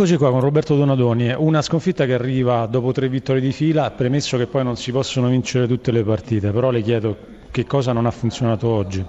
Eccoci 0.00 0.16
qua 0.16 0.30
con 0.30 0.40
Roberto 0.40 0.76
Donadoni, 0.76 1.34
una 1.36 1.60
sconfitta 1.60 2.06
che 2.06 2.14
arriva 2.14 2.64
dopo 2.64 2.90
tre 2.90 3.06
vittorie 3.10 3.42
di 3.42 3.52
fila, 3.52 3.90
premesso 3.90 4.38
che 4.38 4.46
poi 4.46 4.64
non 4.64 4.74
si 4.76 4.92
possono 4.92 5.28
vincere 5.28 5.66
tutte 5.66 5.92
le 5.92 6.02
partite, 6.02 6.52
però 6.52 6.70
le 6.70 6.80
chiedo 6.80 7.18
che 7.50 7.66
cosa 7.66 7.92
non 7.92 8.06
ha 8.06 8.10
funzionato 8.10 8.66
oggi. 8.66 9.04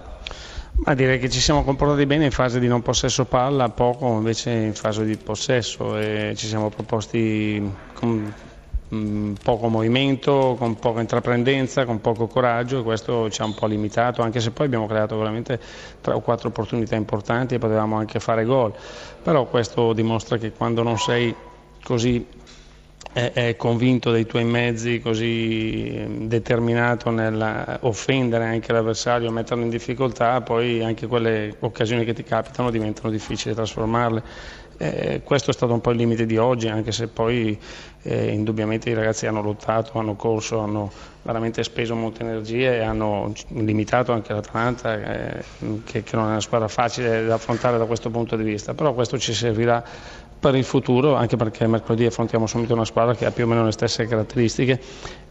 Ma 0.83 0.93
direi 0.93 1.17
che 1.17 1.29
ci 1.29 1.39
siamo 1.39 1.63
comportati 1.63 2.05
bene 2.05 2.25
in 2.25 2.31
fase 2.31 2.59
di 2.59 2.67
non 2.67 2.81
possesso 2.81 3.23
palla, 3.23 3.69
poco 3.69 4.09
invece 4.17 4.51
in 4.51 4.73
fase 4.73 5.05
di 5.05 5.15
possesso 5.15 5.97
e 5.97 6.33
ci 6.35 6.45
siamo 6.45 6.69
proposti 6.69 7.71
con 7.93 8.33
mm, 8.93 9.33
poco 9.43 9.67
movimento, 9.67 10.55
con 10.57 10.75
poca 10.75 11.01
intraprendenza, 11.01 11.85
con 11.85 12.01
poco 12.01 12.27
coraggio 12.27 12.79
e 12.79 12.83
questo 12.83 13.29
ci 13.29 13.41
ha 13.41 13.45
un 13.45 13.53
po' 13.53 13.67
limitato, 13.67 14.21
anche 14.21 14.39
se 14.39 14.51
poi 14.51 14.65
abbiamo 14.65 14.87
creato 14.87 15.17
veramente 15.17 15.59
tre 16.01 16.13
o 16.13 16.19
quattro 16.21 16.49
opportunità 16.49 16.95
importanti 16.95 17.55
e 17.55 17.59
potevamo 17.59 17.95
anche 17.97 18.19
fare 18.19 18.45
gol. 18.45 18.73
Però 19.21 19.45
questo 19.45 19.93
dimostra 19.93 20.37
che 20.37 20.51
quando 20.51 20.83
non 20.83 20.97
sei 20.97 21.33
così 21.83 22.25
è, 23.13 23.31
è, 23.33 23.55
convinto 23.55 24.11
dei 24.11 24.25
tuoi 24.25 24.45
mezzi, 24.45 25.01
così 25.01 25.91
ehm, 25.95 26.27
determinato 26.27 27.09
nell'offendere 27.09 28.45
anche 28.45 28.71
l'avversario, 28.71 29.31
metterlo 29.31 29.63
in 29.63 29.69
difficoltà, 29.69 30.41
poi 30.41 30.83
anche 30.83 31.07
quelle 31.07 31.55
occasioni 31.59 32.05
che 32.05 32.13
ti 32.13 32.23
capitano 32.23 32.69
diventano 32.71 33.09
difficili 33.09 33.53
trasformarle. 33.53 34.23
Eh, 34.77 35.21
questo 35.23 35.51
è 35.51 35.53
stato 35.53 35.73
un 35.73 35.81
po' 35.81 35.91
il 35.91 35.97
limite 35.97 36.25
di 36.25 36.37
oggi, 36.37 36.67
anche 36.67 36.91
se 36.91 37.07
poi 37.07 37.59
eh, 38.01 38.31
indubbiamente 38.31 38.89
i 38.89 38.93
ragazzi 38.93 39.27
hanno 39.27 39.43
lottato, 39.43 39.99
hanno 39.99 40.15
corso, 40.15 40.59
hanno 40.59 40.91
veramente 41.21 41.61
speso 41.63 41.93
molte 41.95 42.23
energie 42.23 42.77
e 42.77 42.81
hanno 42.81 43.31
limitato 43.49 44.11
anche 44.11 44.33
l'Atalanta, 44.33 44.95
eh, 44.95 45.43
che, 45.85 46.01
che 46.01 46.15
non 46.15 46.25
è 46.25 46.29
una 46.29 46.39
squadra 46.39 46.67
facile 46.67 47.25
da 47.25 47.35
affrontare 47.35 47.77
da 47.77 47.85
questo 47.85 48.09
punto 48.09 48.35
di 48.35 48.43
vista, 48.43 48.73
però 48.73 48.93
questo 48.93 49.19
ci 49.19 49.33
servirà 49.33 49.83
per 50.41 50.55
il 50.55 50.63
futuro, 50.63 51.13
anche 51.13 51.37
perché 51.37 51.67
mercoledì 51.67 52.07
affrontiamo 52.07 52.47
subito 52.47 52.73
una 52.73 52.83
squadra 52.83 53.13
che 53.13 53.27
ha 53.27 53.31
più 53.31 53.43
o 53.43 53.47
meno 53.47 53.63
le 53.63 53.71
stesse 53.71 54.07
caratteristiche 54.07 54.81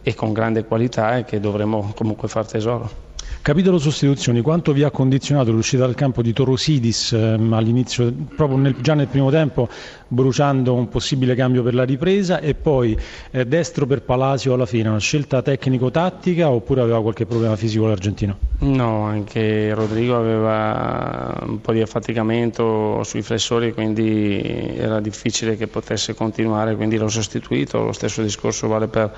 e 0.01 0.15
con 0.15 0.31
grande 0.31 0.63
qualità 0.63 1.17
e 1.17 1.25
che 1.25 1.41
dovremo 1.41 1.91
comunque 1.93 2.29
far 2.29 2.47
tesoro. 2.47 3.10
Capitolo 3.43 3.79
sostituzioni, 3.79 4.41
quanto 4.41 4.71
vi 4.71 4.83
ha 4.83 4.91
condizionato 4.91 5.51
l'uscita 5.51 5.83
dal 5.83 5.95
campo 5.95 6.21
di 6.21 6.31
Torosidis 6.31 7.13
ehm, 7.13 7.51
all'inizio, 7.53 8.13
proprio 8.35 8.59
nel, 8.59 8.75
già 8.81 8.93
nel 8.93 9.07
primo 9.07 9.31
tempo, 9.31 9.67
bruciando 10.07 10.75
un 10.75 10.87
possibile 10.89 11.33
cambio 11.33 11.63
per 11.63 11.73
la 11.73 11.83
ripresa? 11.83 12.39
E 12.39 12.53
poi 12.53 12.95
eh, 13.31 13.47
destro 13.47 13.87
per 13.87 14.03
Palasio 14.03 14.53
alla 14.53 14.67
fine, 14.67 14.89
una 14.89 14.99
scelta 14.99 15.41
tecnico-tattica 15.41 16.51
oppure 16.51 16.81
aveva 16.81 17.01
qualche 17.01 17.25
problema 17.25 17.55
fisico 17.55 17.87
l'argentino? 17.87 18.37
No, 18.59 19.05
anche 19.05 19.73
Rodrigo 19.73 20.17
aveva 20.17 21.35
un 21.43 21.61
po' 21.61 21.71
di 21.71 21.81
affaticamento 21.81 23.01
sui 23.01 23.23
flessori, 23.23 23.73
quindi 23.73 24.39
era 24.77 24.99
difficile 24.99 25.57
che 25.57 25.65
potesse 25.65 26.13
continuare, 26.13 26.75
quindi 26.75 26.95
l'ho 26.95 27.07
sostituito, 27.09 27.85
lo 27.85 27.91
stesso 27.91 28.21
discorso 28.21 28.67
vale 28.67 28.87
per 28.87 29.11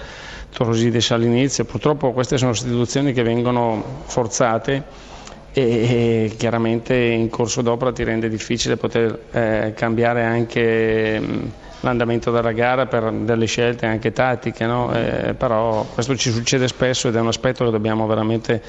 Torosidis 0.49 1.11
all'inizio, 1.11 1.65
purtroppo 1.65 2.13
queste 2.13 2.37
sono 2.37 2.53
sostituzioni 2.53 3.11
che 3.11 3.23
vengono 3.23 3.83
forzate 4.13 4.83
e 5.51 6.33
chiaramente 6.37 6.95
in 6.95 7.29
corso 7.29 7.61
d'opera 7.63 7.91
ti 7.91 8.03
rende 8.03 8.29
difficile 8.29 8.77
poter 8.77 9.19
eh, 9.31 9.73
cambiare 9.75 10.23
anche 10.23 11.21
l'andamento 11.83 12.31
della 12.31 12.51
gara 12.51 12.85
per 12.85 13.11
delle 13.11 13.45
scelte 13.45 13.85
anche 13.85 14.11
tattiche, 14.11 14.65
no? 14.65 14.93
eh, 14.93 15.33
però 15.33 15.85
questo 15.93 16.15
ci 16.15 16.31
succede 16.31 16.67
spesso 16.67 17.09
ed 17.09 17.15
è 17.15 17.19
un 17.19 17.27
aspetto 17.27 17.65
che 17.65 17.71
dobbiamo 17.71 18.07
veramente 18.07 18.61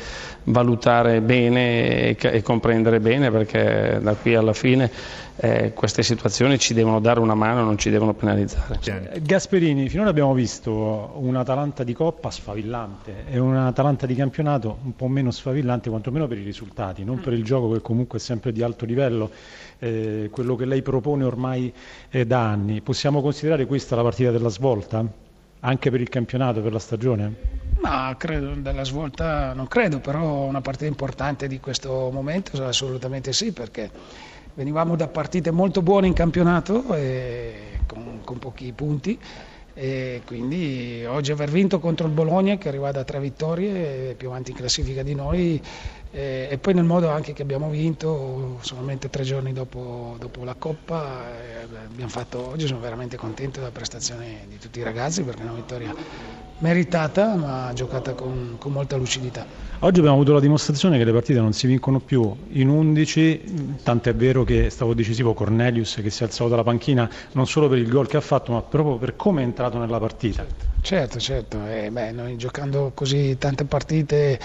valutare 0.44 1.20
bene 1.20 2.08
e, 2.08 2.16
e 2.20 2.42
comprendere 2.42 3.00
bene 3.00 3.30
perché 3.30 3.98
da 4.02 4.14
qui 4.14 4.34
alla 4.34 4.52
fine 4.52 4.90
eh, 5.36 5.72
queste 5.74 6.02
situazioni 6.02 6.58
ci 6.58 6.74
devono 6.74 7.00
dare 7.00 7.18
una 7.18 7.34
mano, 7.34 7.64
non 7.64 7.76
ci 7.76 7.90
devono 7.90 8.14
penalizzare. 8.14 8.78
Gasperini, 9.20 9.88
finora 9.88 10.10
abbiamo 10.10 10.32
visto 10.32 11.12
un'Atalanta 11.16 11.82
di 11.82 11.92
Coppa 11.92 12.30
sfavillante 12.30 13.24
e 13.28 13.38
un'Atalanta 13.38 14.06
di 14.06 14.14
campionato 14.14 14.78
un 14.84 14.94
po' 14.94 15.08
meno 15.08 15.30
sfavillante, 15.30 15.88
quantomeno 15.90 16.28
per 16.28 16.38
i 16.38 16.44
risultati, 16.44 17.04
non 17.04 17.20
per 17.20 17.32
il 17.32 17.42
gioco 17.42 17.72
che 17.72 17.80
comunque 17.80 18.18
è 18.18 18.20
sempre 18.20 18.52
di 18.52 18.62
alto 18.62 18.84
livello, 18.84 19.30
eh, 19.80 20.28
quello 20.30 20.54
che 20.54 20.66
lei 20.66 20.82
propone 20.82 21.24
ormai 21.24 21.72
eh, 22.10 22.24
da 22.24 22.48
anni. 22.48 22.80
Possiamo 22.80 23.03
considerare 23.20 23.66
questa 23.66 23.96
la 23.96 24.02
partita 24.02 24.30
della 24.30 24.48
svolta? 24.48 25.04
Anche 25.60 25.90
per 25.90 26.00
il 26.00 26.08
campionato, 26.08 26.60
per 26.60 26.72
la 26.72 26.78
stagione? 26.78 27.34
Ma 27.80 28.14
credo 28.16 28.54
della 28.54 28.84
svolta 28.84 29.52
non 29.52 29.68
credo, 29.68 29.98
però 29.98 30.44
una 30.44 30.60
partita 30.60 30.86
importante 30.86 31.46
di 31.48 31.60
questo 31.60 32.10
momento 32.12 32.62
assolutamente 32.64 33.32
sì, 33.32 33.52
perché 33.52 33.90
venivamo 34.54 34.96
da 34.96 35.08
partite 35.08 35.50
molto 35.50 35.82
buone 35.82 36.06
in 36.06 36.12
campionato 36.12 36.82
con, 37.86 38.20
con, 38.24 38.38
pochi 38.38 38.72
punti 38.72 39.18
e 39.74 40.22
quindi 40.24 41.04
oggi 41.04 41.32
aver 41.32 41.50
vinto 41.50 41.80
contro 41.80 42.06
il 42.06 42.12
Bologna 42.12 42.56
che 42.56 42.68
arriva 42.68 42.92
da 42.92 43.02
tre 43.02 43.18
vittorie 43.18 44.14
più 44.14 44.28
avanti 44.28 44.52
in 44.52 44.56
classifica 44.56 45.02
di 45.02 45.14
noi 45.14 45.60
e, 46.12 46.56
poi 46.60 46.74
nel 46.74 46.84
modo 46.84 47.08
anche 47.08 47.32
che 47.32 47.42
abbiamo 47.42 47.68
vinto 47.70 48.58
solamente 48.60 49.10
tre 49.10 49.24
giorni 49.24 49.52
dopo, 49.52 50.14
dopo 50.20 50.44
la 50.44 50.54
Coppa 50.54 51.24
abbiamo 51.90 52.10
fatto 52.10 52.50
oggi 52.50 52.68
sono 52.68 52.78
veramente 52.78 53.16
contento 53.16 53.58
della 53.58 53.72
prestazione 53.72 54.46
di 54.48 54.56
tutti 54.58 54.78
i 54.78 54.84
ragazzi 54.84 55.24
perché 55.24 55.40
è 55.40 55.44
una 55.44 55.54
vittoria 55.54 55.92
meritata 56.58 57.34
ma 57.34 57.72
giocata 57.74 58.14
con, 58.14 58.56
con, 58.58 58.72
molta 58.72 58.96
lucidità. 58.96 59.44
Oggi 59.80 59.98
abbiamo 59.98 60.16
avuto 60.16 60.32
la 60.32 60.40
dimostrazione 60.40 60.98
che 60.98 61.04
le 61.04 61.12
partite 61.12 61.40
non 61.40 61.52
si 61.52 61.66
vincono 61.66 61.98
più 61.98 62.34
in 62.52 62.68
11, 62.68 63.80
tant'è 63.82 64.14
vero 64.14 64.44
che 64.44 64.66
è 64.66 64.68
stato 64.70 64.94
decisivo 64.94 65.34
Cornelius 65.34 65.98
che 66.00 66.10
si 66.10 66.22
è 66.22 66.26
alzato 66.26 66.48
dalla 66.48 66.62
panchina 66.62 67.10
non 67.32 67.46
solo 67.46 67.68
per 67.68 67.78
il 67.78 67.88
gol 67.88 68.06
che 68.06 68.16
ha 68.16 68.22
fatto 68.22 68.52
ma 68.52 68.62
proprio 68.62 68.96
per 68.96 69.16
come 69.16 69.42
è 69.42 69.44
entrato 69.64 69.78
nella 69.78 69.98
partita. 69.98 70.44
Certo, 70.80 71.18
certo, 71.18 71.58
eh, 71.66 71.90
beh, 71.90 72.12
noi 72.12 72.36
giocando 72.36 72.92
così 72.94 73.36
tante 73.38 73.64
partite 73.64 74.38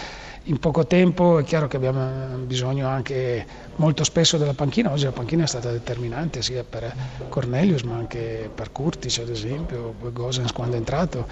in 0.44 0.58
poco 0.58 0.88
tempo 0.88 1.38
è 1.38 1.44
chiaro 1.44 1.68
che 1.68 1.76
abbiamo 1.76 2.38
bisogno 2.46 2.88
anche 2.88 3.46
molto 3.76 4.06
spesso 4.06 4.38
della 4.38 4.54
panchina, 4.54 4.90
oggi 4.90 5.04
la 5.04 5.12
panchina 5.12 5.44
è 5.44 5.48
stata 5.48 5.70
determinante 5.70 6.42
sia 6.42 6.64
per 6.64 6.94
Cornelius 7.28 7.82
ma 7.82 7.96
anche 7.96 8.50
per 8.54 8.72
Curtis 8.72 9.18
ad 9.18 9.30
esempio, 9.30 9.94
poi 10.00 10.14
Gosens 10.14 10.54
quando 10.54 10.76
è 10.76 10.78
entrato, 10.78 11.28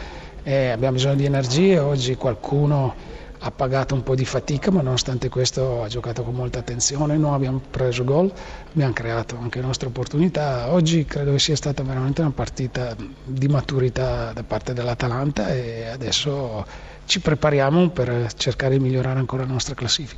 eh, 0.48 0.70
abbiamo 0.70 0.94
bisogno 0.94 1.16
di 1.16 1.26
energie, 1.26 1.78
oggi 1.78 2.16
qualcuno 2.16 2.96
ha 3.40 3.52
pagato 3.52 3.94
un 3.96 4.02
po' 4.02 4.16
di 4.16 4.24
fatica 4.24 4.72
ma 4.72 4.82
nonostante 4.82 5.28
questo 5.28 5.84
ha 5.84 5.90
giocato 5.90 6.24
con 6.24 6.34
molta 6.34 6.60
attenzione, 6.60 7.18
noi 7.18 7.34
abbiamo 7.36 7.60
preso 7.70 8.06
gol, 8.06 8.32
abbiamo 8.72 8.94
creato 8.94 9.38
anche 9.38 9.60
le 9.60 9.66
nostre 9.66 9.90
opportunità, 9.90 10.72
oggi 10.72 11.04
credo 11.04 11.34
che 11.34 11.40
sia 11.40 11.58
stata 11.58 11.84
veramente 11.84 12.22
una 12.22 12.32
partita 12.32 12.96
di 13.26 13.48
maturità 13.50 14.32
da 14.32 14.44
parte 14.44 14.72
dell'Atalanta 14.72 15.54
e 15.54 15.88
adesso 15.88 16.66
ci 17.04 17.20
prepariamo 17.20 17.90
per 17.90 18.32
cercare 18.34 18.78
di 18.78 18.80
migliorare 18.84 19.20
ancora 19.20 19.44
la 19.44 19.52
nostra 19.52 19.76
classifica. 19.76 20.16